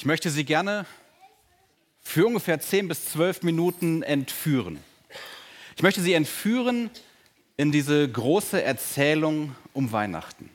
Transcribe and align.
Ich 0.00 0.06
möchte 0.06 0.30
Sie 0.30 0.46
gerne 0.46 0.86
für 2.00 2.26
ungefähr 2.26 2.58
10 2.58 2.88
bis 2.88 3.10
12 3.10 3.42
Minuten 3.42 4.02
entführen. 4.02 4.78
Ich 5.76 5.82
möchte 5.82 6.00
Sie 6.00 6.14
entführen 6.14 6.88
in 7.58 7.70
diese 7.70 8.08
große 8.08 8.62
Erzählung 8.62 9.54
um 9.74 9.92
Weihnachten 9.92 10.48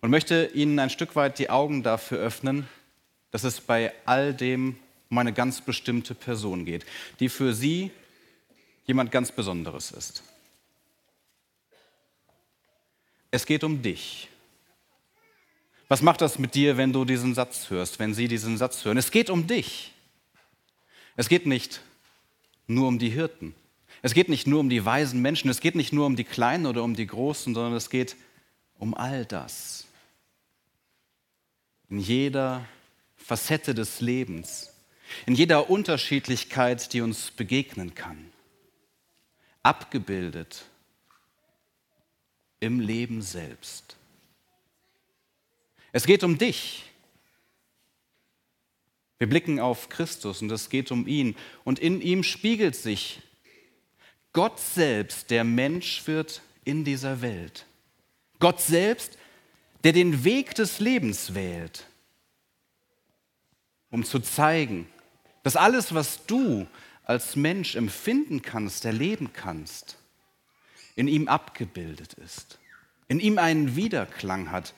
und 0.00 0.10
möchte 0.10 0.52
Ihnen 0.54 0.78
ein 0.78 0.90
Stück 0.90 1.16
weit 1.16 1.40
die 1.40 1.50
Augen 1.50 1.82
dafür 1.82 2.18
öffnen, 2.18 2.68
dass 3.32 3.42
es 3.42 3.60
bei 3.60 3.92
all 4.04 4.32
dem 4.32 4.78
um 5.10 5.18
eine 5.18 5.32
ganz 5.32 5.60
bestimmte 5.60 6.14
Person 6.14 6.64
geht, 6.64 6.86
die 7.18 7.28
für 7.28 7.52
Sie 7.52 7.90
jemand 8.84 9.10
ganz 9.10 9.32
Besonderes 9.32 9.90
ist. 9.90 10.22
Es 13.32 13.44
geht 13.44 13.64
um 13.64 13.82
dich. 13.82 14.28
Was 15.88 16.02
macht 16.02 16.20
das 16.20 16.38
mit 16.38 16.54
dir, 16.54 16.76
wenn 16.76 16.92
du 16.92 17.04
diesen 17.04 17.34
Satz 17.34 17.70
hörst, 17.70 17.98
wenn 17.98 18.12
sie 18.12 18.26
diesen 18.26 18.58
Satz 18.58 18.84
hören? 18.84 18.96
Es 18.96 19.10
geht 19.10 19.30
um 19.30 19.46
dich. 19.46 19.92
Es 21.14 21.28
geht 21.28 21.46
nicht 21.46 21.80
nur 22.66 22.88
um 22.88 22.98
die 22.98 23.10
Hirten. 23.10 23.54
Es 24.02 24.12
geht 24.12 24.28
nicht 24.28 24.46
nur 24.46 24.60
um 24.60 24.68
die 24.68 24.84
weisen 24.84 25.22
Menschen. 25.22 25.48
Es 25.48 25.60
geht 25.60 25.76
nicht 25.76 25.92
nur 25.92 26.06
um 26.06 26.16
die 26.16 26.24
Kleinen 26.24 26.66
oder 26.66 26.82
um 26.82 26.94
die 26.94 27.06
Großen, 27.06 27.54
sondern 27.54 27.74
es 27.74 27.88
geht 27.88 28.16
um 28.78 28.94
all 28.94 29.24
das. 29.24 29.86
In 31.88 32.00
jeder 32.00 32.66
Facette 33.16 33.74
des 33.74 34.00
Lebens, 34.00 34.72
in 35.24 35.34
jeder 35.34 35.70
Unterschiedlichkeit, 35.70 36.92
die 36.92 37.00
uns 37.00 37.30
begegnen 37.30 37.94
kann. 37.94 38.30
Abgebildet 39.62 40.64
im 42.58 42.80
Leben 42.80 43.22
selbst. 43.22 43.96
Es 45.96 46.04
geht 46.04 46.24
um 46.24 46.36
dich. 46.36 46.84
Wir 49.16 49.26
blicken 49.26 49.60
auf 49.60 49.88
Christus 49.88 50.42
und 50.42 50.52
es 50.52 50.68
geht 50.68 50.90
um 50.92 51.06
ihn. 51.06 51.34
Und 51.64 51.78
in 51.78 52.02
ihm 52.02 52.22
spiegelt 52.22 52.76
sich 52.76 53.22
Gott 54.34 54.60
selbst, 54.60 55.30
der 55.30 55.42
Mensch 55.42 56.06
wird 56.06 56.42
in 56.66 56.84
dieser 56.84 57.22
Welt. 57.22 57.64
Gott 58.40 58.60
selbst, 58.60 59.16
der 59.84 59.94
den 59.94 60.22
Weg 60.22 60.54
des 60.54 60.80
Lebens 60.80 61.34
wählt, 61.34 61.86
um 63.90 64.04
zu 64.04 64.18
zeigen, 64.18 64.86
dass 65.44 65.56
alles, 65.56 65.94
was 65.94 66.26
du 66.26 66.66
als 67.04 67.36
Mensch 67.36 67.74
empfinden 67.74 68.42
kannst, 68.42 68.84
erleben 68.84 69.32
kannst, 69.32 69.96
in 70.94 71.08
ihm 71.08 71.26
abgebildet 71.26 72.12
ist, 72.22 72.58
in 73.08 73.18
ihm 73.18 73.38
einen 73.38 73.76
Widerklang 73.76 74.50
hat 74.50 74.74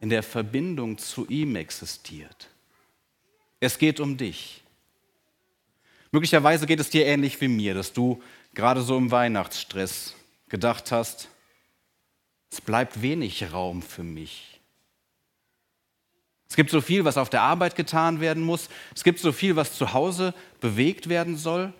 in 0.00 0.10
der 0.10 0.22
Verbindung 0.22 0.98
zu 0.98 1.26
ihm 1.28 1.56
existiert. 1.56 2.48
Es 3.60 3.78
geht 3.78 4.00
um 4.00 4.16
dich. 4.16 4.62
Möglicherweise 6.12 6.66
geht 6.66 6.80
es 6.80 6.90
dir 6.90 7.06
ähnlich 7.06 7.40
wie 7.40 7.48
mir, 7.48 7.74
dass 7.74 7.92
du 7.92 8.22
gerade 8.54 8.82
so 8.82 8.96
im 8.96 9.10
Weihnachtsstress 9.10 10.14
gedacht 10.48 10.92
hast, 10.92 11.28
es 12.50 12.60
bleibt 12.60 13.02
wenig 13.02 13.52
Raum 13.52 13.82
für 13.82 14.02
mich. 14.02 14.60
Es 16.48 16.54
gibt 16.54 16.70
so 16.70 16.80
viel, 16.80 17.04
was 17.04 17.18
auf 17.18 17.28
der 17.28 17.42
Arbeit 17.42 17.74
getan 17.74 18.20
werden 18.20 18.42
muss. 18.42 18.68
Es 18.94 19.02
gibt 19.02 19.18
so 19.18 19.32
viel, 19.32 19.56
was 19.56 19.76
zu 19.76 19.92
Hause 19.92 20.32
bewegt 20.60 21.08
werden 21.08 21.36
soll. 21.36 21.72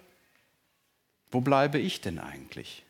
Wo 1.31 1.41
bleibe 1.41 1.79
ich 1.79 2.01
denn 2.01 2.19
eigentlich? 2.19 2.85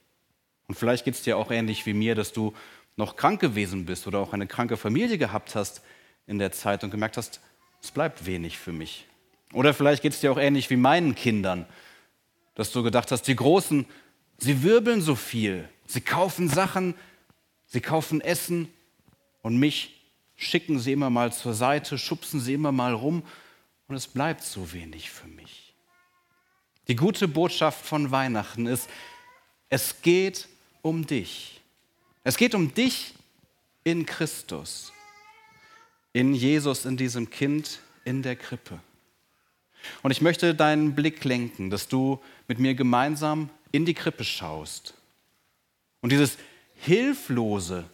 Und 0.68 0.74
vielleicht 0.76 1.04
geht 1.04 1.14
es 1.14 1.22
dir 1.22 1.36
auch 1.36 1.50
ähnlich 1.50 1.86
wie 1.86 1.94
mir, 1.94 2.14
dass 2.14 2.32
du 2.32 2.54
noch 2.96 3.16
krank 3.16 3.40
gewesen 3.40 3.84
bist 3.84 4.06
oder 4.06 4.18
auch 4.18 4.32
eine 4.32 4.46
kranke 4.46 4.76
Familie 4.76 5.18
gehabt 5.18 5.54
hast 5.54 5.82
in 6.26 6.38
der 6.38 6.52
Zeit 6.52 6.82
und 6.82 6.90
gemerkt 6.90 7.16
hast, 7.16 7.40
es 7.82 7.90
bleibt 7.90 8.26
wenig 8.26 8.58
für 8.58 8.72
mich. 8.72 9.06
Oder 9.52 9.74
vielleicht 9.74 10.02
geht 10.02 10.12
es 10.12 10.20
dir 10.20 10.32
auch 10.32 10.38
ähnlich 10.38 10.70
wie 10.70 10.76
meinen 10.76 11.14
Kindern, 11.14 11.66
dass 12.54 12.72
du 12.72 12.82
gedacht 12.82 13.12
hast, 13.12 13.22
die 13.22 13.36
Großen, 13.36 13.86
sie 14.38 14.62
wirbeln 14.62 15.00
so 15.00 15.14
viel, 15.14 15.68
sie 15.86 16.00
kaufen 16.00 16.48
Sachen, 16.48 16.94
sie 17.66 17.80
kaufen 17.80 18.20
Essen 18.20 18.68
und 19.42 19.58
mich 19.58 19.94
schicken 20.34 20.78
sie 20.78 20.92
immer 20.92 21.10
mal 21.10 21.32
zur 21.32 21.54
Seite, 21.54 21.98
schubsen 21.98 22.40
sie 22.40 22.54
immer 22.54 22.72
mal 22.72 22.92
rum 22.92 23.22
und 23.88 23.94
es 23.94 24.06
bleibt 24.06 24.42
so 24.42 24.72
wenig 24.72 25.10
für 25.10 25.28
mich. 25.28 25.74
Die 26.88 26.96
gute 26.96 27.28
Botschaft 27.28 27.84
von 27.84 28.10
Weihnachten 28.10 28.66
ist, 28.66 28.88
es 29.68 30.02
geht 30.02 30.48
um 30.82 31.06
dich. 31.06 31.55
Es 32.26 32.36
geht 32.36 32.56
um 32.56 32.74
dich 32.74 33.14
in 33.84 34.04
Christus, 34.04 34.92
in 36.12 36.34
Jesus, 36.34 36.84
in 36.84 36.96
diesem 36.96 37.30
Kind 37.30 37.78
in 38.04 38.24
der 38.24 38.34
Krippe. 38.34 38.80
Und 40.02 40.10
ich 40.10 40.20
möchte 40.20 40.52
deinen 40.52 40.96
Blick 40.96 41.22
lenken, 41.22 41.70
dass 41.70 41.86
du 41.86 42.20
mit 42.48 42.58
mir 42.58 42.74
gemeinsam 42.74 43.48
in 43.70 43.84
die 43.86 43.94
Krippe 43.94 44.24
schaust 44.24 44.94
und 46.00 46.10
dieses 46.10 46.36
hilflose 46.74 47.84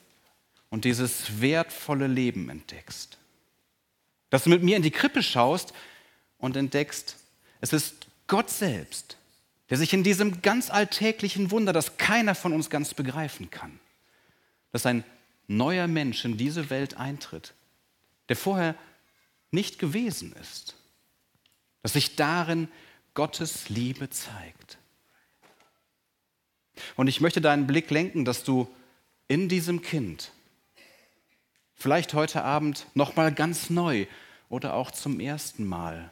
und 0.71 0.87
dieses 0.87 1.43
wertvolle 1.43 2.07
Leben 2.07 2.49
entdeckst. 2.49 3.19
Dass 4.31 4.45
du 4.45 4.49
mit 4.49 4.63
mir 4.63 4.79
in 4.79 4.83
die 4.83 4.91
Krippe 4.91 5.23
schaust 5.23 5.75
und 6.39 6.57
entdeckst, 6.57 7.19
es 7.61 7.75
ist 7.75 8.07
Gott 8.29 8.49
selbst, 8.49 9.19
der 9.69 9.77
sich 9.77 9.93
in 9.93 10.03
diesem 10.03 10.41
ganz 10.41 10.71
alltäglichen 10.71 11.51
Wunder, 11.51 11.75
das 11.75 11.99
keiner 11.99 12.35
von 12.35 12.55
uns 12.55 12.71
ganz 12.71 12.95
begreifen 12.95 13.51
kann, 13.51 13.79
dass 14.73 14.87
ein 14.87 15.05
neuer 15.47 15.87
Mensch 15.87 16.25
in 16.25 16.37
diese 16.37 16.71
Welt 16.71 16.97
eintritt, 16.97 17.55
der 18.29 18.37
vorher 18.37 18.75
nicht 19.51 19.79
gewesen 19.79 20.33
ist. 20.41 20.75
Dass 21.83 21.93
sich 21.93 22.17
darin 22.17 22.69
Gottes 23.15 23.69
Liebe 23.69 24.09
zeigt. 24.09 24.79
Und 26.97 27.09
ich 27.09 27.21
möchte 27.21 27.41
deinen 27.41 27.67
Blick 27.67 27.91
lenken, 27.91 28.25
dass 28.25 28.45
du 28.45 28.73
in 29.29 29.49
diesem 29.49 29.83
Kind, 29.83 30.33
vielleicht 31.75 32.15
heute 32.15 32.43
Abend 32.43 32.87
nochmal 32.95 33.33
ganz 33.33 33.69
neu 33.69 34.07
oder 34.49 34.75
auch 34.75 34.91
zum 34.91 35.21
ersten 35.21 35.65
Mal, 35.65 36.11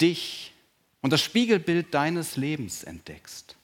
dich 0.00 0.52
und 1.00 1.12
das 1.12 1.22
Spiegelbild 1.22 1.92
deines 1.94 2.36
Lebens 2.36 2.82
entdeckst. 2.82 3.56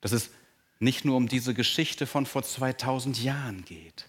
Dass 0.00 0.12
es 0.12 0.30
nicht 0.78 1.04
nur 1.04 1.16
um 1.16 1.28
diese 1.28 1.54
Geschichte 1.54 2.06
von 2.06 2.26
vor 2.26 2.42
2000 2.42 3.22
Jahren 3.22 3.64
geht, 3.64 4.08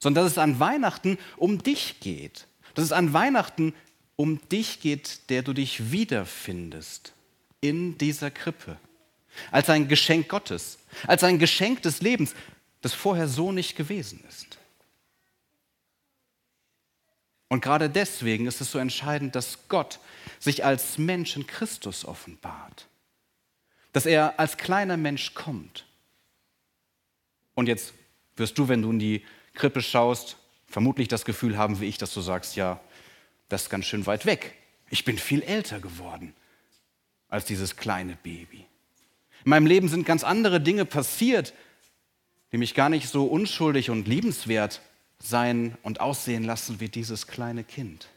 sondern 0.00 0.24
dass 0.24 0.32
es 0.32 0.38
an 0.38 0.60
Weihnachten 0.60 1.18
um 1.36 1.62
dich 1.62 2.00
geht. 2.00 2.46
Dass 2.74 2.84
es 2.84 2.92
an 2.92 3.12
Weihnachten 3.12 3.74
um 4.16 4.40
dich 4.48 4.80
geht, 4.80 5.30
der 5.30 5.42
du 5.42 5.52
dich 5.52 5.90
wiederfindest 5.90 7.12
in 7.60 7.98
dieser 7.98 8.30
Krippe. 8.30 8.78
Als 9.50 9.68
ein 9.68 9.88
Geschenk 9.88 10.28
Gottes, 10.28 10.78
als 11.06 11.24
ein 11.24 11.38
Geschenk 11.38 11.82
des 11.82 12.00
Lebens, 12.00 12.34
das 12.80 12.94
vorher 12.94 13.28
so 13.28 13.52
nicht 13.52 13.76
gewesen 13.76 14.22
ist. 14.28 14.58
Und 17.48 17.62
gerade 17.62 17.88
deswegen 17.88 18.46
ist 18.46 18.60
es 18.60 18.70
so 18.70 18.78
entscheidend, 18.78 19.34
dass 19.34 19.68
Gott 19.68 20.00
sich 20.38 20.64
als 20.64 20.98
Mensch 20.98 21.34
in 21.36 21.46
Christus 21.46 22.04
offenbart 22.04 22.86
dass 23.92 24.06
er 24.06 24.38
als 24.38 24.56
kleiner 24.56 24.96
Mensch 24.96 25.34
kommt. 25.34 25.86
Und 27.54 27.66
jetzt 27.66 27.94
wirst 28.36 28.58
du, 28.58 28.68
wenn 28.68 28.82
du 28.82 28.90
in 28.90 28.98
die 28.98 29.24
Krippe 29.54 29.82
schaust, 29.82 30.36
vermutlich 30.66 31.08
das 31.08 31.24
Gefühl 31.24 31.56
haben 31.56 31.80
wie 31.80 31.86
ich, 31.86 31.98
dass 31.98 32.14
du 32.14 32.20
sagst, 32.20 32.56
ja, 32.56 32.80
das 33.48 33.64
ist 33.64 33.70
ganz 33.70 33.86
schön 33.86 34.06
weit 34.06 34.26
weg. 34.26 34.54
Ich 34.90 35.04
bin 35.04 35.18
viel 35.18 35.42
älter 35.42 35.80
geworden 35.80 36.34
als 37.28 37.44
dieses 37.44 37.76
kleine 37.76 38.16
Baby. 38.22 38.64
In 39.44 39.50
meinem 39.50 39.66
Leben 39.66 39.88
sind 39.88 40.06
ganz 40.06 40.24
andere 40.24 40.60
Dinge 40.60 40.84
passiert, 40.84 41.54
die 42.52 42.58
mich 42.58 42.74
gar 42.74 42.88
nicht 42.88 43.08
so 43.08 43.26
unschuldig 43.26 43.90
und 43.90 44.08
liebenswert 44.08 44.80
sein 45.18 45.76
und 45.82 46.00
aussehen 46.00 46.44
lassen 46.44 46.80
wie 46.80 46.88
dieses 46.88 47.26
kleine 47.26 47.64
Kind. 47.64 48.08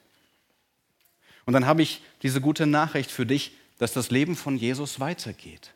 Und 1.46 1.54
dann 1.54 1.66
habe 1.66 1.82
ich 1.82 2.02
diese 2.22 2.42
gute 2.42 2.68
Nachricht 2.68 3.12
für 3.12 3.26
dich, 3.26 3.54
dass 3.82 3.94
das 3.94 4.12
Leben 4.12 4.36
von 4.36 4.58
Jesus 4.58 5.00
weitergeht. 5.00 5.74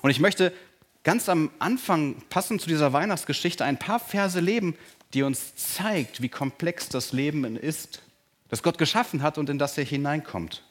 Und 0.00 0.08
ich 0.08 0.20
möchte 0.20 0.54
ganz 1.02 1.28
am 1.28 1.50
Anfang, 1.58 2.22
passend 2.30 2.62
zu 2.62 2.68
dieser 2.70 2.94
Weihnachtsgeschichte, 2.94 3.62
ein 3.62 3.78
paar 3.78 4.00
Verse 4.00 4.40
leben, 4.40 4.74
die 5.12 5.22
uns 5.22 5.54
zeigt, 5.54 6.22
wie 6.22 6.30
komplex 6.30 6.88
das 6.88 7.12
Leben 7.12 7.56
ist, 7.56 8.00
das 8.48 8.62
Gott 8.62 8.78
geschaffen 8.78 9.20
hat 9.20 9.36
und 9.36 9.50
in 9.50 9.58
das 9.58 9.76
er 9.76 9.84
hineinkommt. 9.84 10.62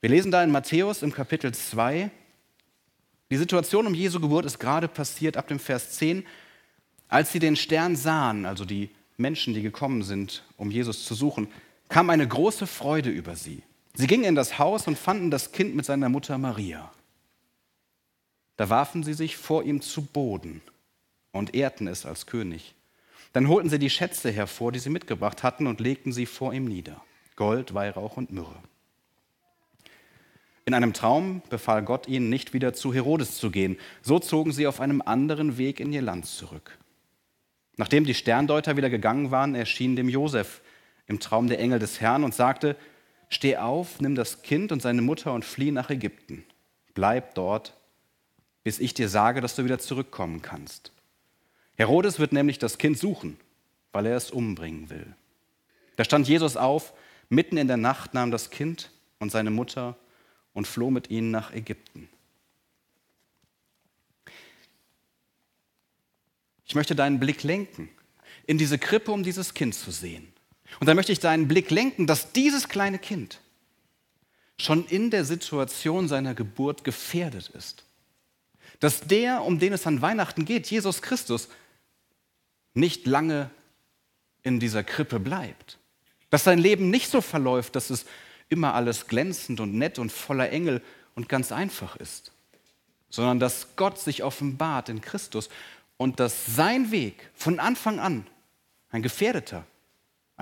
Wir 0.00 0.08
lesen 0.08 0.32
da 0.32 0.42
in 0.42 0.50
Matthäus 0.50 1.02
im 1.02 1.12
Kapitel 1.12 1.52
2, 1.52 2.10
die 3.30 3.36
Situation 3.36 3.86
um 3.86 3.92
Jesu 3.92 4.20
Geburt 4.20 4.46
ist 4.46 4.58
gerade 4.58 4.88
passiert 4.88 5.36
ab 5.36 5.48
dem 5.48 5.58
Vers 5.58 5.98
10, 5.98 6.24
als 7.08 7.30
sie 7.30 7.40
den 7.40 7.56
Stern 7.56 7.94
sahen, 7.94 8.46
also 8.46 8.64
die 8.64 8.88
Menschen, 9.18 9.52
die 9.52 9.60
gekommen 9.60 10.02
sind, 10.02 10.44
um 10.56 10.70
Jesus 10.70 11.04
zu 11.04 11.14
suchen, 11.14 11.48
kam 11.90 12.08
eine 12.08 12.26
große 12.26 12.66
Freude 12.66 13.10
über 13.10 13.36
sie. 13.36 13.62
Sie 13.94 14.06
gingen 14.06 14.24
in 14.24 14.34
das 14.34 14.58
Haus 14.58 14.86
und 14.86 14.98
fanden 14.98 15.30
das 15.30 15.52
Kind 15.52 15.74
mit 15.74 15.84
seiner 15.84 16.08
Mutter 16.08 16.38
Maria. 16.38 16.90
Da 18.56 18.70
warfen 18.70 19.02
sie 19.02 19.14
sich 19.14 19.36
vor 19.36 19.64
ihm 19.64 19.80
zu 19.80 20.02
Boden 20.02 20.62
und 21.32 21.54
ehrten 21.54 21.86
es 21.88 22.06
als 22.06 22.26
König. 22.26 22.74
Dann 23.32 23.48
holten 23.48 23.70
sie 23.70 23.78
die 23.78 23.90
Schätze 23.90 24.30
hervor, 24.30 24.72
die 24.72 24.78
sie 24.78 24.90
mitgebracht 24.90 25.42
hatten, 25.42 25.66
und 25.66 25.80
legten 25.80 26.12
sie 26.12 26.26
vor 26.26 26.52
ihm 26.52 26.66
nieder. 26.66 27.02
Gold, 27.36 27.72
Weihrauch 27.72 28.16
und 28.16 28.30
Myrrhe. 28.30 28.62
In 30.64 30.74
einem 30.74 30.92
Traum 30.92 31.42
befahl 31.48 31.82
Gott 31.82 32.06
ihnen, 32.06 32.28
nicht 32.28 32.52
wieder 32.52 32.72
zu 32.74 32.94
Herodes 32.94 33.36
zu 33.38 33.50
gehen. 33.50 33.78
So 34.02 34.18
zogen 34.18 34.52
sie 34.52 34.66
auf 34.66 34.80
einem 34.80 35.02
anderen 35.02 35.58
Weg 35.58 35.80
in 35.80 35.92
ihr 35.92 36.02
Land 36.02 36.26
zurück. 36.26 36.78
Nachdem 37.76 38.04
die 38.04 38.14
Sterndeuter 38.14 38.76
wieder 38.76 38.90
gegangen 38.90 39.30
waren, 39.30 39.54
erschien 39.54 39.96
dem 39.96 40.08
Josef 40.08 40.60
im 41.06 41.18
Traum 41.18 41.48
der 41.48 41.58
Engel 41.58 41.78
des 41.78 42.00
Herrn 42.00 42.22
und 42.22 42.34
sagte: 42.34 42.76
Steh 43.32 43.56
auf, 43.56 43.98
nimm 43.98 44.14
das 44.14 44.42
Kind 44.42 44.72
und 44.72 44.82
seine 44.82 45.00
Mutter 45.00 45.32
und 45.32 45.46
flieh 45.46 45.70
nach 45.70 45.88
Ägypten. 45.88 46.44
Bleib 46.92 47.34
dort, 47.34 47.72
bis 48.62 48.78
ich 48.78 48.92
dir 48.92 49.08
sage, 49.08 49.40
dass 49.40 49.56
du 49.56 49.64
wieder 49.64 49.78
zurückkommen 49.78 50.42
kannst. 50.42 50.92
Herodes 51.76 52.18
wird 52.18 52.32
nämlich 52.34 52.58
das 52.58 52.76
Kind 52.76 52.98
suchen, 52.98 53.38
weil 53.90 54.04
er 54.04 54.18
es 54.18 54.30
umbringen 54.30 54.90
will. 54.90 55.14
Da 55.96 56.04
stand 56.04 56.28
Jesus 56.28 56.58
auf, 56.58 56.92
mitten 57.30 57.56
in 57.56 57.68
der 57.68 57.78
Nacht 57.78 58.12
nahm 58.12 58.30
das 58.30 58.50
Kind 58.50 58.90
und 59.18 59.32
seine 59.32 59.50
Mutter 59.50 59.96
und 60.52 60.66
floh 60.66 60.90
mit 60.90 61.08
ihnen 61.08 61.30
nach 61.30 61.54
Ägypten. 61.54 62.10
Ich 66.66 66.74
möchte 66.74 66.94
deinen 66.94 67.18
Blick 67.18 67.44
lenken 67.44 67.88
in 68.46 68.58
diese 68.58 68.78
Krippe, 68.78 69.10
um 69.10 69.22
dieses 69.22 69.54
Kind 69.54 69.74
zu 69.74 69.90
sehen. 69.90 70.31
Und 70.80 70.86
dann 70.86 70.96
möchte 70.96 71.12
ich 71.12 71.20
deinen 71.20 71.48
Blick 71.48 71.70
lenken, 71.70 72.06
dass 72.06 72.32
dieses 72.32 72.68
kleine 72.68 72.98
Kind 72.98 73.40
schon 74.58 74.86
in 74.86 75.10
der 75.10 75.24
Situation 75.24 76.08
seiner 76.08 76.34
Geburt 76.34 76.84
gefährdet 76.84 77.50
ist. 77.50 77.84
Dass 78.80 79.00
der, 79.00 79.42
um 79.42 79.58
den 79.58 79.72
es 79.72 79.86
an 79.86 80.02
Weihnachten 80.02 80.44
geht, 80.44 80.68
Jesus 80.68 81.02
Christus, 81.02 81.48
nicht 82.74 83.06
lange 83.06 83.50
in 84.42 84.60
dieser 84.60 84.82
Krippe 84.82 85.20
bleibt. 85.20 85.78
Dass 86.30 86.44
sein 86.44 86.58
Leben 86.58 86.90
nicht 86.90 87.10
so 87.10 87.20
verläuft, 87.20 87.76
dass 87.76 87.90
es 87.90 88.06
immer 88.48 88.74
alles 88.74 89.06
glänzend 89.06 89.60
und 89.60 89.74
nett 89.74 89.98
und 89.98 90.12
voller 90.12 90.50
Engel 90.50 90.82
und 91.14 91.28
ganz 91.28 91.52
einfach 91.52 91.96
ist, 91.96 92.32
sondern 93.08 93.38
dass 93.38 93.76
Gott 93.76 93.98
sich 93.98 94.22
offenbart 94.22 94.88
in 94.88 95.00
Christus 95.00 95.48
und 95.96 96.20
dass 96.20 96.54
sein 96.54 96.90
Weg 96.90 97.30
von 97.34 97.58
Anfang 97.58 97.98
an 97.98 98.26
ein 98.90 99.02
gefährdeter, 99.02 99.64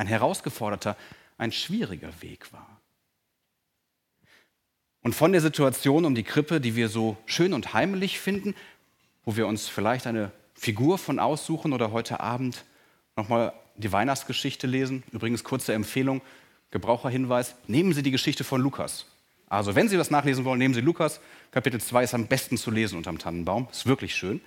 ein 0.00 0.06
herausgeforderter, 0.06 0.96
ein 1.36 1.52
schwieriger 1.52 2.10
Weg 2.22 2.52
war. 2.54 2.80
Und 5.02 5.14
von 5.14 5.32
der 5.32 5.42
Situation 5.42 6.06
um 6.06 6.14
die 6.14 6.22
Krippe, 6.22 6.60
die 6.60 6.74
wir 6.74 6.88
so 6.88 7.18
schön 7.26 7.52
und 7.52 7.74
heimelig 7.74 8.18
finden, 8.18 8.54
wo 9.24 9.36
wir 9.36 9.46
uns 9.46 9.68
vielleicht 9.68 10.06
eine 10.06 10.32
Figur 10.54 10.96
von 10.96 11.18
aussuchen 11.18 11.74
oder 11.74 11.92
heute 11.92 12.20
Abend 12.20 12.64
nochmal 13.14 13.52
die 13.76 13.92
Weihnachtsgeschichte 13.92 14.66
lesen. 14.66 15.02
Übrigens 15.12 15.44
kurze 15.44 15.74
Empfehlung, 15.74 16.22
Gebraucherhinweis, 16.70 17.54
nehmen 17.66 17.92
Sie 17.92 18.02
die 18.02 18.10
Geschichte 18.10 18.42
von 18.42 18.62
Lukas. 18.62 19.04
Also 19.48 19.74
wenn 19.74 19.88
Sie 19.88 19.98
das 19.98 20.10
nachlesen 20.10 20.46
wollen, 20.46 20.58
nehmen 20.58 20.74
Sie 20.74 20.80
Lukas. 20.80 21.20
Kapitel 21.50 21.80
2 21.80 22.04
ist 22.04 22.14
am 22.14 22.26
besten 22.26 22.56
zu 22.56 22.70
lesen 22.70 22.96
unterm 22.96 23.18
Tannenbaum, 23.18 23.68
ist 23.70 23.84
wirklich 23.84 24.14
schön. 24.14 24.40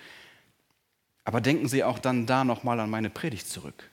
Aber 1.26 1.42
denken 1.42 1.68
Sie 1.68 1.84
auch 1.84 2.00
dann 2.00 2.26
da 2.26 2.44
nochmal 2.44 2.80
an 2.80 2.90
meine 2.90 3.12
Predigt 3.12 3.48
zurück. 3.48 3.92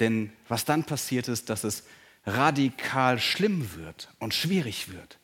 Denn 0.00 0.32
was 0.48 0.64
dann 0.64 0.84
passiert 0.84 1.28
ist, 1.28 1.50
dass 1.50 1.64
es 1.64 1.84
radikal 2.26 3.18
schlimm 3.18 3.74
wird 3.76 4.08
und 4.18 4.34
schwierig 4.34 4.90
wird. 4.90 5.18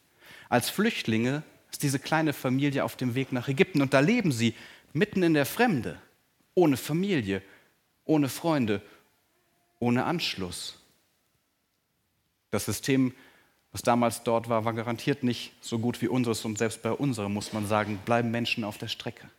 Als 0.49 0.71
Flüchtlinge 0.71 1.43
ist 1.71 1.83
diese 1.83 1.99
kleine 1.99 2.33
Familie 2.33 2.85
auf 2.85 2.97
dem 2.97 3.15
Weg 3.15 3.33
nach 3.33 3.49
Ägypten 3.49 3.83
und 3.83 3.95
da 3.95 4.01
leben 4.01 4.33
sie 4.33 4.55
mitten 4.93 5.23
in 5.23 5.35
der 5.35 5.47
Fremde, 5.47 6.01
ohne 6.55 6.77
Familie, 6.77 7.43
ohne 8.05 8.29
Freunde, 8.29 8.83
ohne 9.79 10.05
Anschluss. 10.05 10.79
Das 12.51 12.67
System, 12.67 13.15
was 13.73 13.83
damals 13.83 14.25
dort 14.25 14.49
war, 14.49 14.65
war 14.65 14.75
garantiert 14.75 15.23
nicht 15.23 15.53
so 15.61 15.79
gut 15.79 16.03
wie 16.03 16.09
unseres 16.09 16.45
und 16.45 16.59
selbst 16.59 16.83
bei 16.83 16.91
unserem, 16.91 17.33
muss 17.33 17.53
man 17.53 17.67
sagen, 17.67 18.01
bleiben 18.05 18.31
Menschen 18.31 18.65
auf 18.65 18.79
der 18.79 18.89
Strecke. 18.89 19.31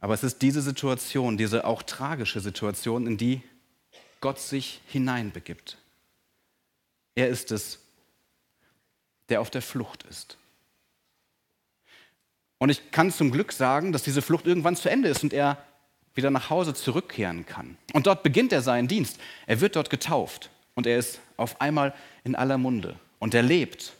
Aber 0.00 0.14
es 0.14 0.22
ist 0.22 0.42
diese 0.42 0.62
Situation, 0.62 1.36
diese 1.36 1.64
auch 1.64 1.82
tragische 1.82 2.40
Situation, 2.40 3.06
in 3.06 3.16
die 3.16 3.42
Gott 4.20 4.38
sich 4.38 4.80
hineinbegibt. 4.86 5.78
Er 7.14 7.28
ist 7.28 7.52
es, 7.52 7.80
der 9.28 9.40
auf 9.40 9.50
der 9.50 9.62
Flucht 9.62 10.04
ist. 10.04 10.36
Und 12.58 12.70
ich 12.70 12.90
kann 12.90 13.10
zum 13.10 13.30
Glück 13.30 13.52
sagen, 13.52 13.92
dass 13.92 14.02
diese 14.02 14.20
Flucht 14.20 14.46
irgendwann 14.46 14.76
zu 14.76 14.90
Ende 14.90 15.08
ist 15.08 15.22
und 15.22 15.32
er 15.32 15.64
wieder 16.14 16.30
nach 16.30 16.50
Hause 16.50 16.74
zurückkehren 16.74 17.46
kann. 17.46 17.78
Und 17.92 18.06
dort 18.06 18.22
beginnt 18.22 18.52
er 18.52 18.62
seinen 18.62 18.88
Dienst. 18.88 19.18
Er 19.46 19.60
wird 19.60 19.76
dort 19.76 19.88
getauft 19.88 20.50
und 20.74 20.86
er 20.86 20.98
ist 20.98 21.20
auf 21.36 21.60
einmal 21.60 21.94
in 22.24 22.34
aller 22.34 22.58
Munde 22.58 22.96
und 23.18 23.34
er 23.34 23.42
lebt 23.42 23.94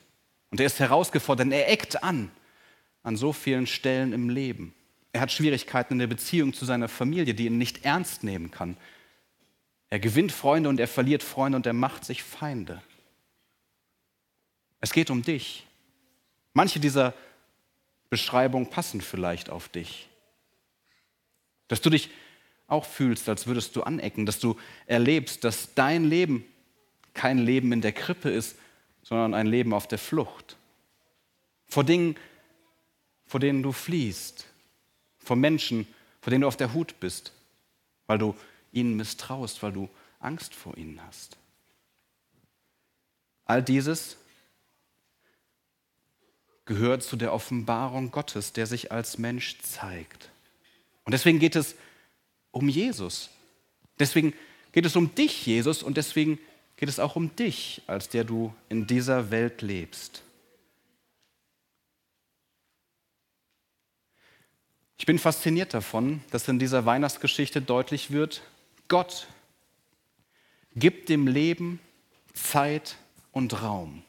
und 0.50 0.61
er 0.61 0.67
ist 0.67 0.81
herausgefordert 0.81 1.52
er 1.52 1.70
eckt 1.70 2.02
an 2.02 2.31
an 3.02 3.17
so 3.17 3.32
vielen 3.32 3.67
Stellen 3.67 4.12
im 4.12 4.29
Leben. 4.29 4.75
Er 5.12 5.20
hat 5.22 5.32
Schwierigkeiten 5.32 5.94
in 5.94 5.98
der 5.98 6.06
Beziehung 6.06 6.52
zu 6.52 6.64
seiner 6.64 6.88
Familie, 6.88 7.34
die 7.34 7.46
ihn 7.46 7.58
nicht 7.58 7.84
ernst 7.84 8.22
nehmen 8.22 8.50
kann. 8.50 8.76
Er 9.88 9.98
gewinnt 9.98 10.30
Freunde 10.30 10.68
und 10.68 10.78
er 10.78 10.86
verliert 10.88 11.22
Freunde 11.22 11.56
und 11.56 11.66
er 11.66 11.72
macht 11.72 12.04
sich 12.04 12.22
Feinde. 12.22 12.80
Es 14.80 14.92
geht 14.92 15.10
um 15.10 15.22
dich. 15.22 15.66
Manche 16.52 16.78
dieser 16.78 17.14
Beschreibungen 18.08 18.70
passen 18.70 19.00
vielleicht 19.00 19.50
auf 19.50 19.68
dich. 19.68 20.08
Dass 21.68 21.80
du 21.80 21.90
dich 21.90 22.10
auch 22.66 22.84
fühlst, 22.84 23.28
als 23.28 23.46
würdest 23.46 23.74
du 23.74 23.82
anecken, 23.82 24.26
dass 24.26 24.38
du 24.38 24.56
erlebst, 24.86 25.42
dass 25.44 25.74
dein 25.74 26.04
Leben 26.04 26.44
kein 27.14 27.38
Leben 27.38 27.72
in 27.72 27.80
der 27.80 27.92
Krippe 27.92 28.30
ist, 28.30 28.56
sondern 29.02 29.34
ein 29.34 29.46
Leben 29.46 29.74
auf 29.74 29.88
der 29.88 29.98
Flucht. 29.98 30.56
Vor 31.66 31.84
Dingen, 31.84 32.16
vor 33.26 33.40
denen 33.40 33.62
du 33.62 33.72
fliehst, 33.72 34.46
vor 35.22 35.37
Menschen, 35.37 35.87
vor 36.20 36.31
denen 36.31 36.43
du 36.43 36.49
auf 36.49 36.56
der 36.56 36.75
Hut 36.75 36.99
bist, 37.00 37.32
weil 38.06 38.19
du 38.19 38.34
ihnen 38.72 38.96
misstraust, 38.96 39.62
weil 39.62 39.72
du 39.72 39.88
Angst 40.19 40.55
vor 40.55 40.76
ihnen 40.76 41.00
hast. 41.06 41.37
All 43.44 43.62
dieses 43.62 44.17
gehört 46.64 47.02
zu 47.02 47.17
der 47.17 47.32
Offenbarung 47.32 48.11
Gottes, 48.12 48.52
der 48.52 48.67
sich 48.67 48.93
als 48.93 49.19
Mensch 49.19 49.58
zeigt. 49.58 50.31
Und 51.05 51.12
deswegen 51.12 51.40
geht 51.40 51.56
es 51.56 51.75
um 52.52 52.69
Jesus. 52.69 53.31
Deswegen 53.99 54.35
geht 54.73 54.87
es 54.87 54.94
um 54.94 55.14
dich, 55.14 55.47
Jesus, 55.47 55.83
und 55.83 55.97
deswegen 55.97 56.38
geht 56.76 56.88
es 56.88 57.00
auch 57.00 57.16
um 57.16 57.35
dich, 57.35 57.83
als 57.87 58.09
der 58.09 58.25
du 58.25 58.54
in 58.68 58.87
dieser 58.87 59.30
Welt 59.30 59.62
lebst. 59.62 60.23
Ich 65.00 65.07
bin 65.07 65.19
fasziniert 65.19 65.73
davon, 65.73 66.21
dass 66.30 66.47
in 66.47 66.59
dieser 66.59 66.85
Weihnachtsgeschichte 66.85 67.62
deutlich 67.62 68.11
wird, 68.11 68.42
Gott 68.87 69.28
gibt 70.76 71.09
dem 71.09 71.26
Leben 71.26 71.80
Zeit 72.35 72.97
und 73.33 73.62
Raum. 73.62 74.02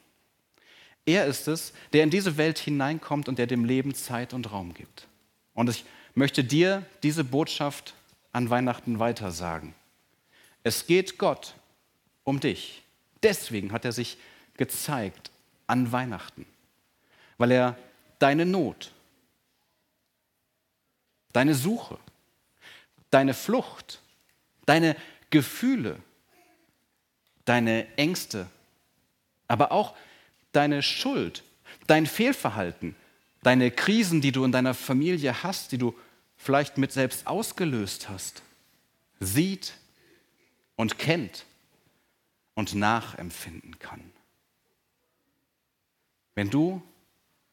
Er 1.06 1.24
ist 1.24 1.48
es, 1.48 1.72
der 1.94 2.04
in 2.04 2.10
diese 2.10 2.36
Welt 2.36 2.58
hineinkommt 2.58 3.30
und 3.30 3.38
der 3.38 3.46
dem 3.46 3.64
Leben 3.64 3.94
Zeit 3.94 4.34
und 4.34 4.52
Raum 4.52 4.74
gibt. 4.74 5.08
Und 5.54 5.70
ich 5.70 5.86
möchte 6.14 6.44
dir 6.44 6.84
diese 7.02 7.24
Botschaft 7.24 7.94
an 8.30 8.50
Weihnachten 8.50 8.98
weitersagen. 8.98 9.72
Es 10.62 10.86
geht 10.86 11.16
Gott 11.16 11.54
um 12.22 12.38
dich. 12.38 12.82
Deswegen 13.22 13.72
hat 13.72 13.86
er 13.86 13.92
sich 13.92 14.18
gezeigt 14.58 15.30
an 15.66 15.90
Weihnachten, 15.90 16.44
weil 17.38 17.50
er 17.50 17.78
deine 18.18 18.44
Not, 18.44 18.92
deine 21.32 21.54
Suche, 21.54 21.98
deine 23.10 23.34
Flucht, 23.34 24.00
deine 24.66 24.96
Gefühle, 25.30 25.98
deine 27.44 27.86
Ängste, 27.96 28.48
aber 29.48 29.72
auch 29.72 29.94
deine 30.52 30.82
Schuld, 30.82 31.42
dein 31.86 32.06
Fehlverhalten, 32.06 32.94
deine 33.42 33.70
Krisen, 33.70 34.20
die 34.20 34.32
du 34.32 34.44
in 34.44 34.52
deiner 34.52 34.74
Familie 34.74 35.42
hast, 35.42 35.72
die 35.72 35.78
du 35.78 35.94
vielleicht 36.36 36.78
mit 36.78 36.92
selbst 36.92 37.26
ausgelöst 37.26 38.08
hast, 38.08 38.42
sieht 39.20 39.74
und 40.76 40.98
kennt 40.98 41.44
und 42.54 42.74
nachempfinden 42.74 43.78
kann. 43.78 44.12
Wenn 46.34 46.50
du 46.50 46.82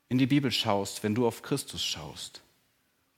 in 0.09 0.17
die 0.17 0.25
Bibel 0.25 0.51
schaust, 0.51 1.03
wenn 1.03 1.15
du 1.15 1.27
auf 1.27 1.41
Christus 1.41 1.83
schaust, 1.83 2.41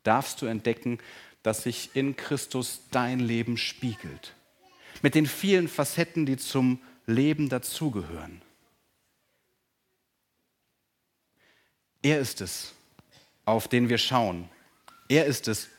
darfst 0.03 0.41
du 0.41 0.45
entdecken, 0.45 0.99
dass 1.43 1.63
sich 1.63 1.91
in 1.95 2.15
Christus 2.15 2.83
dein 2.91 3.19
Leben 3.19 3.57
spiegelt. 3.57 4.35
Mit 5.01 5.15
den 5.15 5.25
vielen 5.25 5.67
Facetten, 5.67 6.25
die 6.25 6.37
zum 6.37 6.79
Leben 7.05 7.49
dazugehören. 7.49 8.41
Er 12.03 12.19
ist 12.19 12.41
es, 12.41 12.73
auf 13.45 13.67
den 13.67 13.89
wir 13.89 13.97
schauen. 13.97 14.49
Er 15.07 15.25
ist 15.25 15.47
es, 15.47 15.69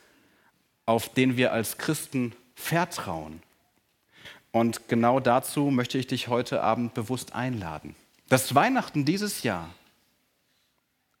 auf 0.85 1.09
den 1.09 1.37
wir 1.37 1.53
als 1.53 1.77
Christen 1.77 2.33
vertrauen. 2.55 3.41
Und 4.51 4.87
genau 4.87 5.19
dazu 5.19 5.71
möchte 5.71 5.97
ich 5.97 6.07
dich 6.07 6.27
heute 6.27 6.61
Abend 6.61 6.93
bewusst 6.93 7.33
einladen. 7.33 7.95
Dass 8.29 8.55
Weihnachten 8.55 9.05
dieses 9.05 9.43
Jahr 9.43 9.73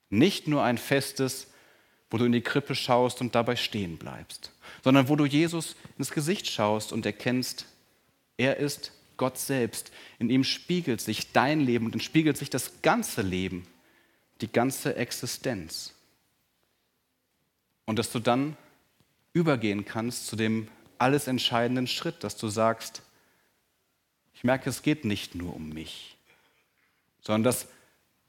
nicht 0.09 0.47
nur 0.47 0.63
ein 0.63 0.77
Fest 0.77 1.19
ist, 1.19 1.47
wo 2.13 2.19
du 2.19 2.25
in 2.25 2.31
die 2.31 2.41
Krippe 2.41 2.75
schaust 2.75 3.21
und 3.21 3.33
dabei 3.33 3.55
stehen 3.55 3.97
bleibst, 3.97 4.51
sondern 4.83 5.09
wo 5.09 5.15
du 5.15 5.25
Jesus 5.25 5.75
ins 5.97 6.11
Gesicht 6.11 6.45
schaust 6.45 6.93
und 6.93 7.07
erkennst, 7.07 7.65
er 8.37 8.57
ist 8.57 8.91
Gott 9.17 9.39
selbst. 9.39 9.91
In 10.19 10.29
ihm 10.29 10.43
spiegelt 10.43 11.01
sich 11.01 11.31
dein 11.31 11.59
Leben 11.59 11.91
und 11.91 12.03
spiegelt 12.03 12.37
sich 12.37 12.51
das 12.51 12.83
ganze 12.83 13.23
Leben, 13.23 13.65
die 14.41 14.51
ganze 14.51 14.95
Existenz. 14.95 15.95
Und 17.85 17.97
dass 17.97 18.11
du 18.11 18.19
dann 18.19 18.57
übergehen 19.33 19.83
kannst 19.83 20.27
zu 20.27 20.35
dem 20.35 20.67
alles 20.99 21.25
entscheidenden 21.25 21.87
Schritt, 21.87 22.23
dass 22.23 22.37
du 22.37 22.47
sagst, 22.47 23.01
ich 24.35 24.43
merke, 24.43 24.69
es 24.69 24.83
geht 24.83 25.03
nicht 25.03 25.33
nur 25.33 25.55
um 25.55 25.69
mich, 25.69 26.15
sondern 27.21 27.41
dass 27.41 27.67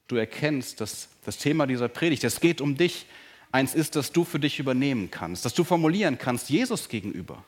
du 0.07 0.15
erkennst, 0.15 0.81
dass 0.81 1.09
das 1.23 1.37
Thema 1.37 1.67
dieser 1.67 1.87
Predigt, 1.87 2.23
es 2.23 2.39
geht 2.39 2.61
um 2.61 2.77
dich, 2.77 3.05
eins 3.55 3.73
ist, 3.73 3.95
dass 3.95 4.11
du 4.11 4.25
für 4.25 4.39
dich 4.39 4.59
übernehmen 4.59 5.09
kannst, 5.09 5.45
dass 5.45 5.53
du 5.53 5.63
formulieren 5.63 6.17
kannst, 6.17 6.49
Jesus 6.49 6.89
gegenüber. 6.89 7.43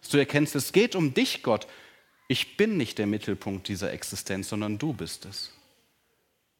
Dass 0.00 0.10
du 0.10 0.16
erkennst, 0.16 0.54
es 0.54 0.72
geht 0.72 0.94
um 0.94 1.14
dich, 1.14 1.42
Gott. 1.42 1.66
Ich 2.28 2.56
bin 2.56 2.76
nicht 2.76 2.96
der 2.98 3.08
Mittelpunkt 3.08 3.66
dieser 3.66 3.92
Existenz, 3.92 4.48
sondern 4.48 4.78
du 4.78 4.92
bist 4.92 5.24
es. 5.24 5.52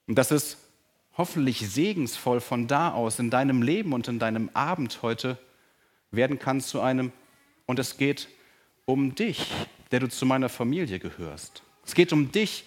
Und 0.09 0.17
das 0.17 0.33
ist 0.33 0.59
hoffentlich 1.17 1.61
segensvoll 1.61 2.41
von 2.41 2.67
da 2.67 2.93
aus 2.93 3.21
in 3.21 3.31
deinem 3.31 3.62
Leben 3.62 3.93
und 3.93 4.09
in 4.09 4.19
deinem 4.19 4.51
Abend 4.53 5.01
heute 5.03 5.39
werden 6.11 6.41
kann 6.41 6.61
zu 6.61 6.81
einem, 6.81 7.12
und 7.67 7.79
es 7.79 7.97
geht 7.97 8.29
um 8.85 9.15
dich, 9.15 9.47
der 9.93 10.01
du 10.01 10.09
zu 10.09 10.27
meiner 10.27 10.49
Familie 10.49 10.99
gehörst. 10.99 11.62
Es 11.87 11.95
geht 11.95 12.12
um 12.12 12.33
dich, 12.33 12.65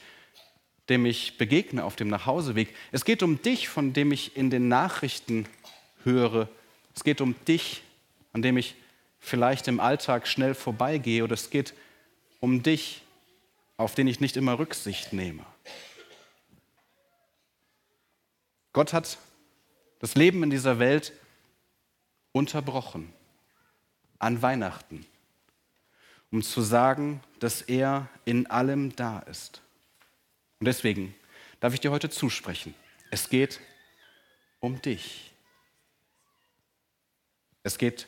dem 0.88 1.06
ich 1.06 1.38
begegne 1.38 1.84
auf 1.84 1.98
dem 1.98 2.08
Nachhauseweg. 2.08 2.74
Es 2.94 3.04
geht 3.04 3.22
um 3.22 3.42
dich, 3.42 3.68
von 3.68 3.92
dem 3.92 4.14
ich 4.14 4.38
in 4.38 4.50
den 4.50 4.70
Nachrichten 4.70 5.46
höre. 6.06 6.48
Es 6.96 7.04
geht 7.04 7.20
um 7.22 7.36
dich, 7.46 7.84
an 8.32 8.42
dem 8.42 8.58
ich 8.58 8.76
vielleicht 9.20 9.68
im 9.68 9.80
Alltag 9.80 10.28
schnell 10.28 10.56
vorbeigehe. 10.56 11.24
Oder 11.24 11.34
es 11.34 11.50
geht 11.50 11.74
um 12.40 12.64
dich, 12.64 13.02
auf 13.78 13.96
den 13.96 14.08
ich 14.08 14.20
nicht 14.20 14.38
immer 14.38 14.60
Rücksicht 14.60 15.12
nehme. 15.12 15.46
Gott 18.72 18.94
hat 18.94 19.18
das 20.00 20.16
Leben 20.16 20.44
in 20.44 20.50
dieser 20.50 20.80
Welt 20.80 21.14
unterbrochen 22.32 23.12
an 24.20 24.42
Weihnachten, 24.42 25.06
um 26.32 26.42
zu 26.44 26.62
sagen, 26.62 27.22
dass 27.40 27.62
er 27.62 28.10
in 28.26 28.48
allem 28.48 28.96
da 28.96 29.20
ist. 29.20 29.62
Und 30.60 30.66
deswegen 30.66 31.16
darf 31.60 31.74
ich 31.74 31.80
dir 31.80 31.92
heute 31.92 32.10
zusprechen. 32.10 32.74
Es 33.12 33.30
geht 33.30 33.62
um 34.60 34.82
dich. 34.82 35.35
Es 37.66 37.80
geht 37.80 38.08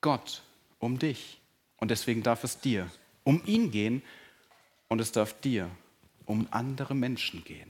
Gott 0.00 0.42
um 0.78 1.00
dich. 1.00 1.40
Und 1.78 1.90
deswegen 1.90 2.22
darf 2.22 2.44
es 2.44 2.60
dir 2.60 2.88
um 3.24 3.42
ihn 3.46 3.72
gehen 3.72 4.00
und 4.88 5.00
es 5.00 5.10
darf 5.10 5.40
dir 5.40 5.68
um 6.24 6.46
andere 6.52 6.94
Menschen 6.94 7.42
gehen. 7.42 7.68